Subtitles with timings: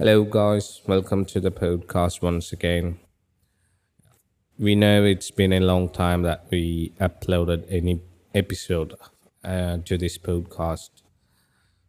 [0.00, 0.80] Hello, guys.
[0.86, 3.00] Welcome to the podcast once again.
[4.56, 8.94] We know it's been a long time that we uploaded any episode
[9.42, 10.90] uh, to this podcast.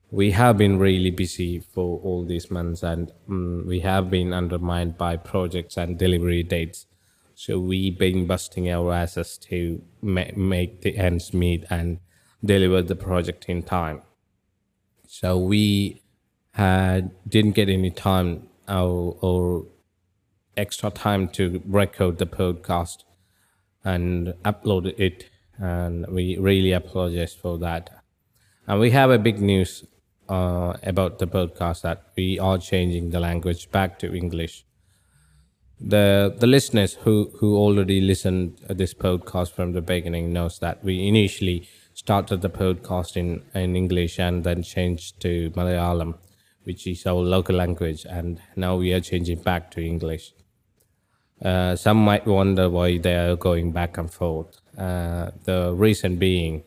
[0.10, 4.98] We have been really busy for all these months and um, we have been undermined
[4.98, 6.88] by projects and delivery dates.
[7.36, 12.00] So we've been busting our asses to ma- make the ends meet and
[12.44, 14.02] deliver the project in time.
[15.06, 16.02] So we
[16.60, 19.66] had didn't get any time or, or
[20.58, 22.98] extra time to record the podcast
[23.84, 25.30] and upload it.
[25.58, 27.90] And we really apologize for that.
[28.68, 29.86] And we have a big news
[30.28, 34.66] uh, about the podcast that we are changing the language back to english.
[35.80, 40.84] The the listeners who who already listened to this podcast from the beginning knows that
[40.84, 46.12] we initially started the podcast in in english and then changed to malayalam
[46.70, 50.34] which is our local language, and now we are changing back to English.
[51.44, 54.62] Uh, some might wonder why they are going back and forth.
[54.78, 56.62] Uh, the reason being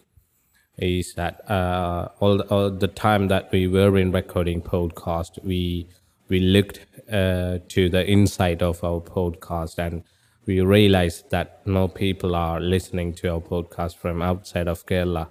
[0.77, 5.89] is that uh, all, all, the time that we were in recording podcast, we
[6.29, 6.81] we looked
[7.13, 10.03] uh, to the inside of our podcast and
[10.47, 15.29] we realized that no people are listening to our podcast from outside of Kerala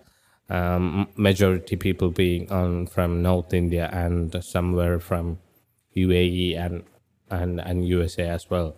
[0.52, 5.40] um, majority people being on from North India and somewhere from
[5.96, 6.84] UAE and
[7.30, 8.76] and and USA as well.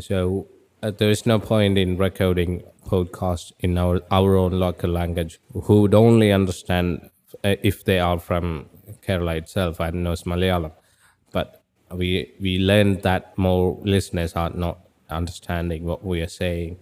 [0.00, 0.48] So
[0.82, 5.82] uh, there is no point in recording podcasts in our our own local language who
[5.82, 7.10] would only understand
[7.42, 8.66] uh, if they are from
[9.06, 10.72] Kerala itself and knows Malayalam.
[11.32, 14.78] But we we learned that more listeners are not
[15.08, 16.78] understanding what we are saying.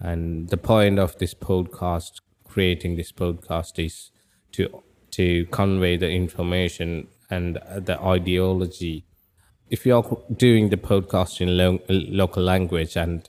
[0.00, 2.20] And the point of this podcast
[2.58, 4.10] creating this podcast is
[4.50, 7.54] to to convey the information and
[7.88, 9.04] the ideology.
[9.70, 10.06] If you are
[10.36, 13.28] doing the podcast in lo- local language and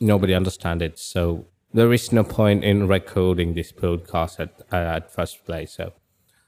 [0.00, 1.44] nobody understands it, so
[1.74, 5.72] there is no point in recording this podcast at at first place.
[5.72, 5.92] So,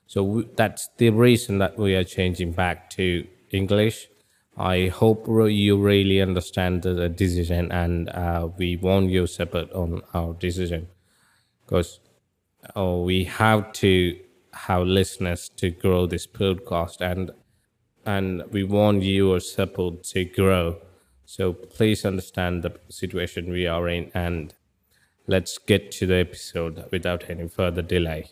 [0.07, 4.09] so that's the reason that we are changing back to English.
[4.57, 10.33] I hope you really understand the decision, and uh, we want your support on our
[10.33, 10.89] decision
[11.71, 12.01] because
[12.75, 14.19] oh, we have to
[14.53, 17.31] have listeners to grow this podcast and
[18.05, 20.79] and we want your support to grow.
[21.27, 24.53] So please understand the situation we are in and
[25.29, 28.31] let's get to the episode without any further delay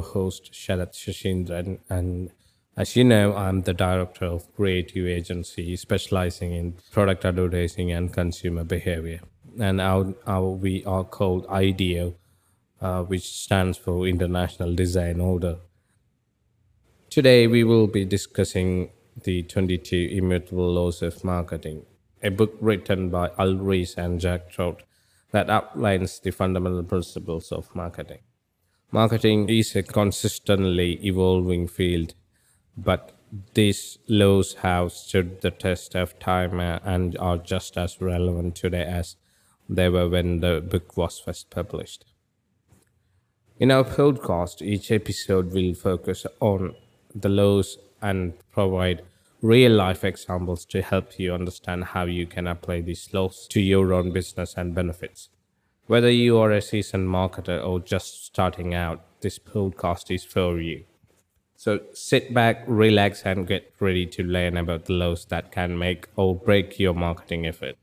[0.00, 2.30] your host, Sharat Shashindran, and
[2.76, 8.64] as you know, I'm the director of Creative Agency specializing in product advertising and consumer
[8.64, 9.20] behavior.
[9.60, 12.14] And our, our, we are called IDEO,
[12.80, 15.56] uh, which stands for International Design Order.
[17.10, 18.90] Today, we will be discussing
[19.24, 21.84] the 22 Immutable Laws of Marketing,
[22.22, 24.82] a book written by Al Ries and Jack Trout
[25.32, 28.20] that outlines the fundamental principles of marketing.
[28.92, 32.14] Marketing is a consistently evolving field,
[32.76, 33.12] but
[33.54, 38.82] these laws have stood the test of time uh, and are just as relevant today
[38.82, 39.14] as
[39.68, 42.04] they were when the book was first published.
[43.60, 46.74] In our podcast, each episode will focus on
[47.14, 49.02] the laws and provide
[49.40, 53.92] real life examples to help you understand how you can apply these laws to your
[53.94, 55.28] own business and benefits.
[55.90, 60.84] Whether you are a seasoned marketer or just starting out, this podcast is for you.
[61.56, 66.06] So sit back, relax, and get ready to learn about the laws that can make
[66.14, 67.74] or break your marketing effort.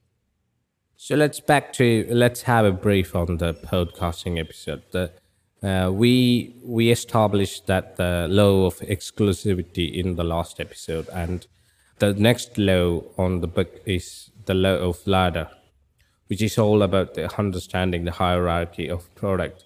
[0.95, 4.83] So let's back to let's have a brief on the podcasting episode.
[4.91, 5.11] The,
[5.61, 11.45] uh, we we established that the law of exclusivity in the last episode, and
[11.99, 15.49] the next law on the book is the law of ladder
[16.27, 19.65] which is all about the understanding the hierarchy of product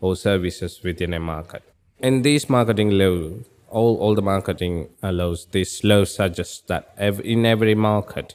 [0.00, 1.62] or services within a market.
[1.98, 3.30] In this marketing law,
[3.68, 8.34] all, all the marketing laws, this law suggests that in every market,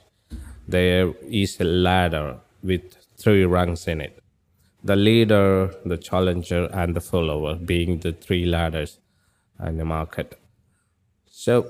[0.68, 4.22] there is a ladder with three rungs in it.
[4.84, 9.00] The leader, the challenger, and the follower being the three ladders
[9.66, 10.40] in the market.
[11.30, 11.66] So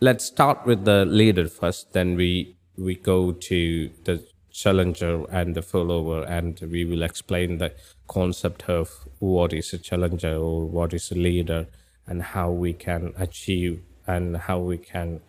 [0.00, 1.92] let's start with the leader first.
[1.92, 7.72] Then we we go to the challenger and the follower, and we will explain the
[8.06, 11.66] concept of what is a challenger or what is a leader,
[12.06, 15.20] and how we can achieve and how we can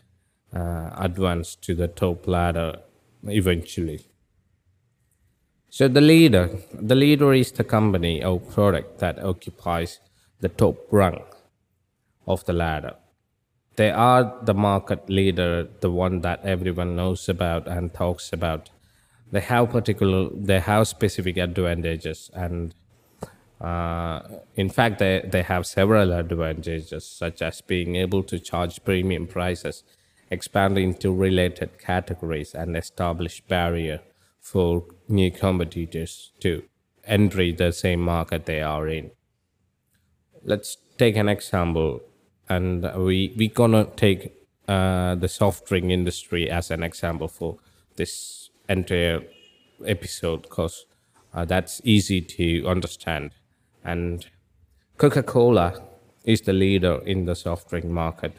[0.53, 2.79] uh, advance to the top ladder
[3.23, 4.05] eventually.
[5.69, 9.99] So the leader, the leader is the company or product that occupies
[10.39, 11.21] the top rung
[12.27, 12.95] of the ladder.
[13.75, 18.69] They are the market leader, the one that everyone knows about and talks about.
[19.33, 22.75] They have particular, they have specific advantages, and
[23.59, 24.21] uh,
[24.55, 29.83] in fact, they, they have several advantages, such as being able to charge premium prices,
[30.29, 34.01] expand into related categories, and establish barrier
[34.39, 36.61] for new competitors to
[37.05, 39.09] enter the same market they are in.
[40.43, 42.01] Let's take an example
[42.47, 44.33] and we we gonna take
[44.67, 47.57] uh, the soft drink industry as an example for
[47.95, 49.21] this entire
[49.85, 50.85] episode because
[51.33, 53.31] uh, that's easy to understand.
[53.83, 54.25] And
[54.97, 55.81] coca-cola
[56.23, 58.33] is the leader in the soft drink market.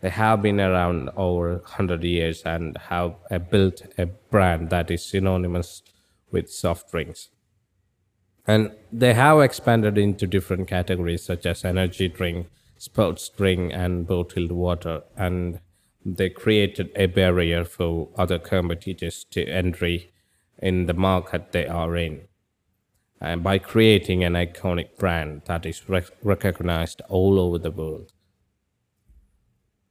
[0.00, 5.04] They have been around over 100 years and have uh, built a brand that is
[5.04, 5.82] synonymous
[6.30, 7.30] with soft drinks.
[8.46, 14.52] And they have expanded into different categories such as energy drink sports drink and bottled
[14.52, 15.02] water.
[15.16, 15.60] And
[16.04, 20.12] they created a barrier for other competitors to entry
[20.58, 22.28] in the market they are in.
[23.20, 28.12] And by creating an iconic brand that is rec- recognized all over the world.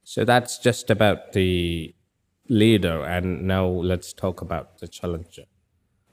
[0.04, 1.94] So that's just about the
[2.48, 5.44] leader and now let's talk about the challenger.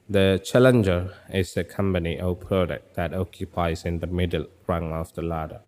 [0.10, 5.22] The challenger is a company or product that occupies in the middle rung of the
[5.22, 5.62] ladder.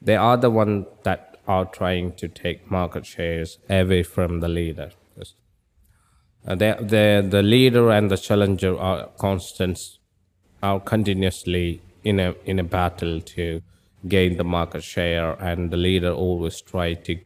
[0.00, 4.90] They are the one that are trying to take market shares away from the leader.
[6.46, 9.98] Uh, they, they, the leader and the challenger are constant,
[10.62, 13.60] are continuously in a in a battle to
[14.06, 17.18] gain the market share, and the leader always try to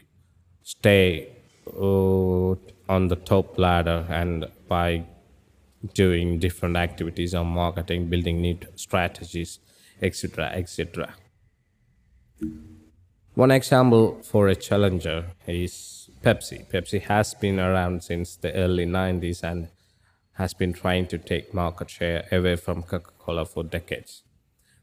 [0.63, 1.29] stay
[1.69, 2.55] uh,
[2.89, 5.05] on the top ladder and by
[5.95, 9.59] doing different activities on marketing, building new strategies,
[10.01, 11.15] etc., etc.
[13.35, 16.69] One example for a challenger is Pepsi.
[16.71, 19.69] Pepsi has been around since the early 90s and
[20.35, 24.23] has been trying to take market share away from Coca Cola for decades.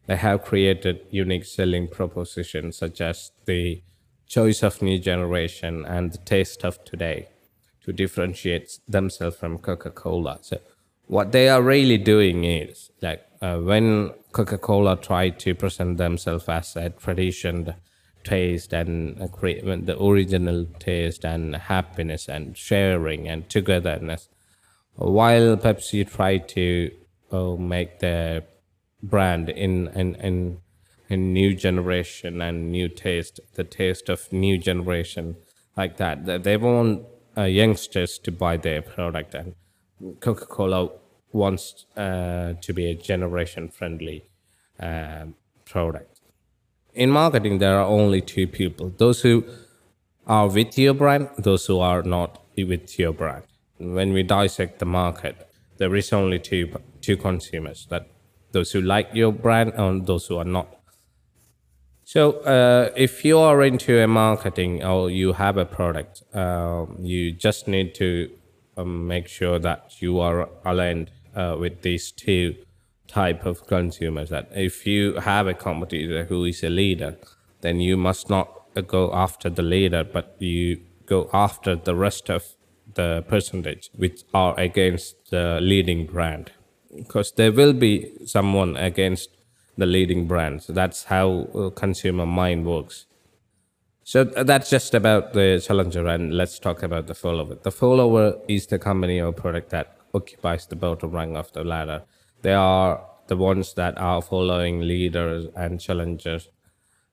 [0.07, 3.84] They have created unique selling propositions such as the
[4.28, 7.28] choice of new generation and the taste of today
[7.84, 10.40] to differentiate themselves from Coca Cola.
[10.42, 10.57] So,
[11.06, 16.50] what they are really doing is like uh, when Coca Cola tried to present themselves
[16.50, 17.75] as a tradition
[18.24, 24.30] taste and create the original taste and happiness and sharing and togetherness.
[24.95, 26.92] While Pepsi tried to
[27.31, 28.44] uh, make their
[29.01, 30.60] brand in in
[31.10, 35.38] in new generation and new taste, the taste of new generation
[35.75, 36.44] like that.
[36.44, 37.06] They want
[37.38, 39.56] uh, youngsters to buy their product, and
[40.19, 40.89] Coca Cola
[41.31, 44.30] wants uh, to be a generation friendly
[44.80, 45.36] um,
[45.66, 46.19] product
[47.00, 49.46] in marketing, there are only two people those who
[50.28, 53.44] are with your brand, those who are not with your brand.
[53.78, 55.35] When we dissect the market,
[55.78, 58.09] there is only two, two consumers that
[58.52, 60.68] those who like your brand and those who are not.
[62.04, 67.31] So, uh, if you are into a marketing or you have a product, um, you
[67.31, 68.30] just need to
[68.78, 72.56] um, make sure that you are aligned uh, with these two
[73.09, 77.18] type of consumers that if you have a competitor who is a leader
[77.61, 78.47] then you must not
[78.87, 82.44] go after the leader but you go after the rest of
[82.94, 86.51] the percentage which are against the leading brand.
[86.95, 89.30] Because there will be someone against
[89.78, 90.63] the leading brand.
[90.63, 93.06] So that's how uh, consumer mind works.
[94.04, 97.56] So that's just about the challenger and let's talk about the follower.
[97.61, 102.04] The follower is the company or product that occupies the bottom rung of the ladder
[102.42, 106.50] they are the ones that are following leaders and challengers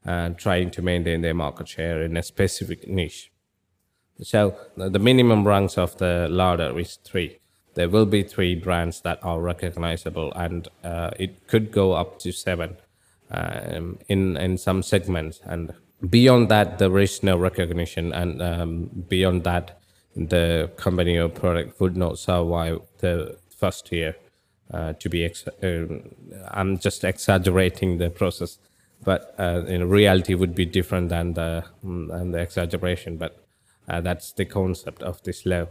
[0.04, 3.30] and trying to maintain their market share in a specific niche.
[4.22, 7.38] So the minimum ranks of the ladder is three.
[7.74, 12.32] There will be three brands that are recognizable, and uh, it could go up to
[12.32, 12.78] seven
[13.30, 15.40] um, in in some segments.
[15.44, 15.74] And
[16.08, 19.78] beyond that, there is no recognition, and um, beyond that,
[20.14, 24.16] the company or product would not survive the first year
[24.72, 25.86] uh, to be ex- uh,
[26.50, 28.58] i'm just exaggerating the process
[29.04, 33.32] but uh, in reality would be different than the mm, than the exaggeration but
[33.88, 35.66] Uh, that's the concept of this law.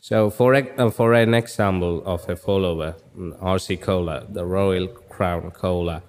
[0.00, 5.50] So, for uh, for an example of a follower, mm, RC Cola, the Royal Crown
[5.50, 6.02] Cola,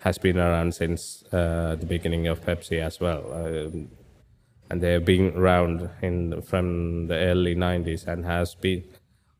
[0.00, 3.88] has been around since uh, the beginning of Pepsi as well, um,
[4.70, 8.84] and they have been around in from the early '90s and has been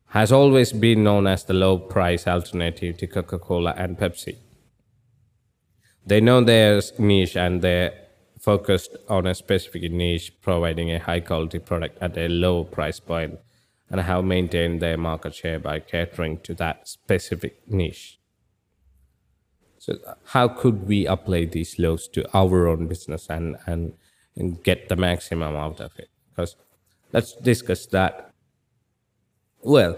[0.09, 4.37] has always been known as the low price alternative to Coca-Cola and Pepsi.
[6.05, 7.93] They know their niche and they're
[8.39, 13.37] focused on a specific niche, providing a high quality product at a low price point
[13.89, 18.19] and have maintained their market share by catering to that specific niche.
[19.77, 23.93] So, how could we apply these laws to our own business and, and,
[24.35, 26.09] and get the maximum out of it?
[26.29, 26.55] Because
[27.13, 28.28] let's discuss that.
[29.61, 29.97] Well,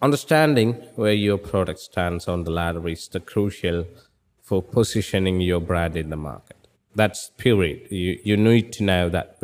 [0.00, 3.86] understanding where your product stands on the ladder is the crucial
[4.42, 6.68] for positioning your brand in the market.
[6.94, 7.90] That's period.
[7.90, 9.38] You, you need to know that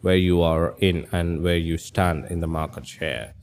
[0.00, 3.34] where you are in and where you stand in the market share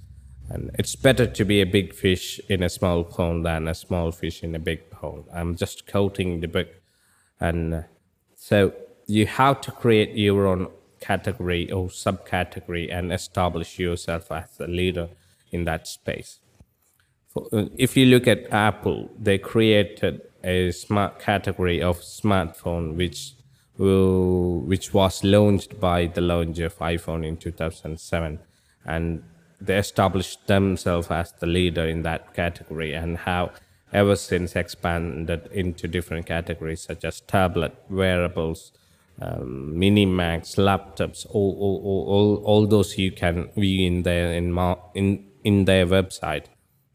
[0.49, 4.11] and it's better to be a big fish in a small pond than a small
[4.11, 5.25] fish in a big pond.
[5.33, 6.67] I'm just quoting the book.
[7.39, 7.81] And uh,
[8.35, 8.73] so
[9.07, 10.67] you have to create your own
[10.99, 15.09] category or subcategory and establish yourself as a leader
[15.55, 16.39] in that space.
[17.33, 23.33] For, uh, if you look at Apple, they created a smart category of smartphone which
[23.77, 28.39] will, which was launched by the launch of iPhone in 2007
[28.85, 29.23] and
[29.59, 33.59] they established themselves as the leader in that category and have
[33.91, 38.71] ever since expanded into different categories such as tablet, wearables,
[39.21, 44.57] um, mini Macs, laptops, all, all, all, all those you can view in there in,
[44.93, 46.45] in in their website.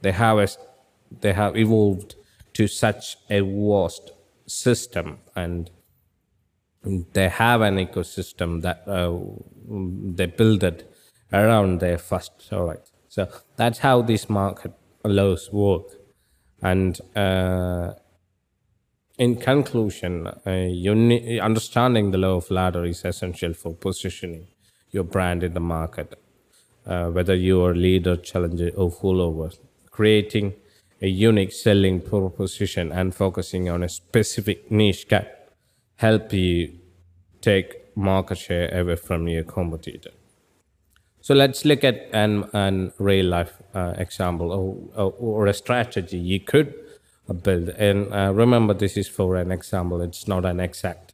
[0.02, 0.48] They have a,
[1.22, 2.16] they have evolved
[2.54, 4.10] to such a vast
[4.46, 5.70] system and
[7.12, 9.16] they have an ecosystem that uh,
[10.16, 10.92] they build it
[11.32, 12.90] around their first product.
[13.08, 14.72] So that's how this market
[15.04, 15.86] laws work.
[16.62, 17.94] And uh,
[19.18, 24.48] in conclusion, uh, ne- understanding the law of ladder is essential for positioning
[24.90, 26.18] your brand in the market,
[26.86, 29.50] uh, whether you are leader, challenger, or follower.
[29.90, 30.54] Creating
[31.02, 35.26] a unique selling proposition and focusing on a specific niche can
[35.96, 36.72] help you
[37.40, 40.10] take market share away from your competitor.
[41.22, 44.52] So let's look at an, an real life uh, example
[44.96, 46.74] or, or, a strategy you could
[47.42, 47.68] build.
[47.70, 50.00] And uh, remember, this is for an example.
[50.00, 51.12] It's not an exact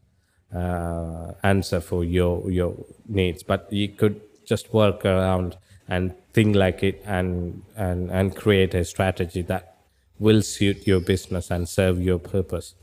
[0.54, 2.76] uh, answer for your your
[3.08, 5.57] needs, but you could just work around
[5.88, 9.76] and think like it and and and create a strategy that
[10.19, 12.75] will suit your business and serve your purpose.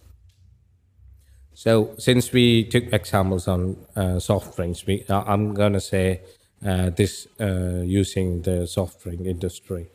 [1.54, 6.22] So since we took examples on uh, soft drinks, we, I'm gonna say
[6.66, 9.88] uh, this uh, using the soft drink industry.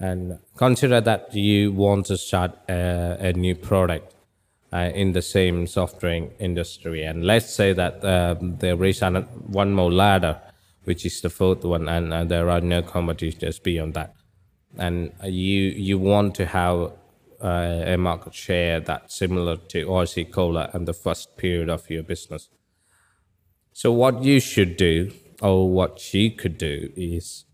[0.00, 4.14] And consider that you want to start a, a new product
[4.72, 7.04] uh, in the same soft drink industry.
[7.04, 10.40] And let's say that um, there is an, one more ladder
[10.88, 14.14] which is the fourth one and uh, there are no competitors beyond that
[14.76, 16.92] and you you want to have
[17.42, 22.02] uh, a market share that's similar to RC Cola and the first period of your
[22.02, 22.48] business
[23.72, 27.44] so what you should do or what she could do is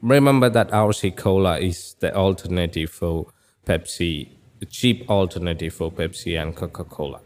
[0.00, 3.26] remember that RC Cola is the alternative for
[3.66, 4.28] Pepsi,
[4.60, 7.20] the cheap alternative for Pepsi and Coca Cola.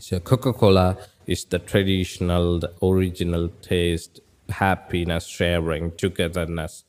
[0.00, 4.20] So, Coca Cola is the traditional, the original taste,
[4.52, 6.84] happiness, sharing, togetherness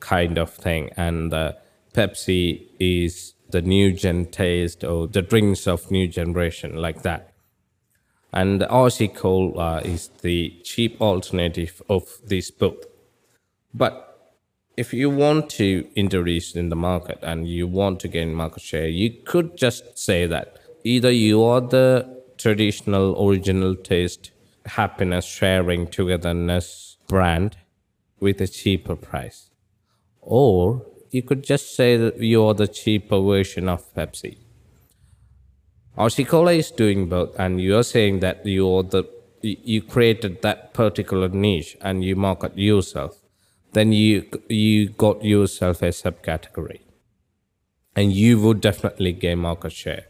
[0.00, 0.90] kind of thing.
[0.96, 1.52] And uh,
[1.94, 7.32] Pepsi is the new gen taste or the drinks of new generation, like that.
[8.32, 12.84] And RC Cola is the cheap alternative of this both.
[13.72, 14.02] But
[14.76, 18.88] if you want to introduce in the market and you want to gain market share,
[18.88, 24.32] you could just say that either you are the traditional original taste,
[24.66, 27.56] happiness, sharing, togetherness brand
[28.20, 29.50] with a cheaper price.
[30.20, 34.38] Or you could just say that you are the cheaper version of Pepsi
[36.26, 39.04] Cola is doing both, and you're saying that you're the
[39.42, 43.18] you created that particular niche and you market yourself,
[43.72, 46.80] then you you got yourself a subcategory,
[47.94, 50.04] and you would definitely gain market share.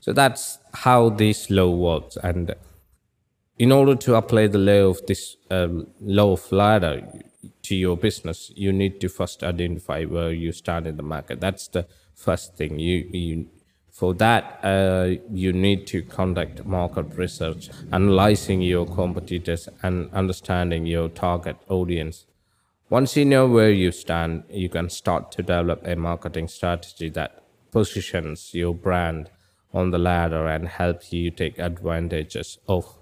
[0.00, 2.54] So that's how this law works, and
[3.58, 5.86] in order to apply the law of this um,
[6.18, 7.06] of ladder
[7.62, 11.40] to your business, you need to first identify where you stand in the market.
[11.40, 13.46] That's the first thing you you
[13.96, 21.08] For that, uh, you need to conduct market research, analyzing your competitors and understanding your
[21.08, 22.26] target audience.
[22.90, 27.42] Once you know where you stand, you can start to develop a marketing strategy that
[27.70, 29.30] positions your brand
[29.72, 32.98] on the ladder and helps you take advantages of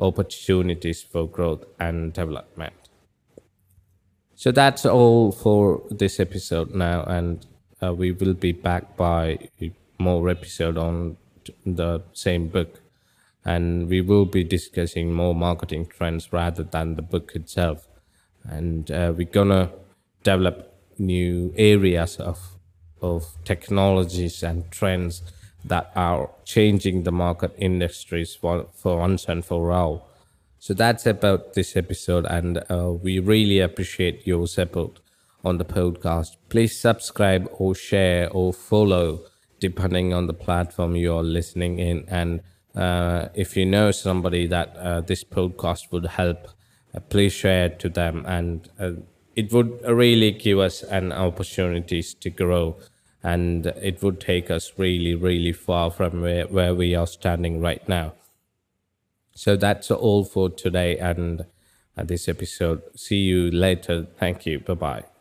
[0.00, 2.74] opportunities for growth and development.
[4.34, 7.44] So that's all for this episode now, and
[7.82, 9.48] uh, we will be back by
[9.98, 11.16] more episode on
[11.64, 12.80] the same book
[13.44, 17.88] and we will be discussing more marketing trends rather than the book itself
[18.44, 19.70] and uh, we're gonna
[20.22, 22.38] develop new areas of
[23.00, 25.22] of technologies and trends
[25.64, 30.08] that are changing the market industries for, for once and for all
[30.58, 35.00] so that's about this episode and uh, we really appreciate your support
[35.44, 39.20] on the podcast please subscribe or share or follow
[39.60, 42.04] depending on the platform you're listening in.
[42.08, 42.40] And
[42.74, 46.48] uh, if you know somebody that uh, this podcast would help,
[46.94, 48.24] uh, please share it to them.
[48.26, 48.92] And uh,
[49.34, 52.76] it would really give us an opportunities to grow.
[53.22, 57.86] And it would take us really, really far from where, where we are standing right
[57.88, 58.12] now.
[59.34, 61.46] So that's all for today and
[61.96, 62.82] uh, this episode.
[62.96, 64.06] See you later.
[64.18, 64.60] Thank you.
[64.60, 65.17] Bye bye.